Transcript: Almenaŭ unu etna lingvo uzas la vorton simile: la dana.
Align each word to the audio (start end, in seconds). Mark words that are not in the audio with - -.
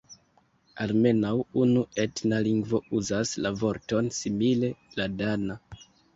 Almenaŭ 0.85 1.33
unu 1.63 1.83
etna 2.05 2.39
lingvo 2.47 2.81
uzas 3.01 3.35
la 3.45 3.53
vorton 3.61 4.11
simile: 4.23 4.73
la 4.99 5.11
dana. 5.23 5.61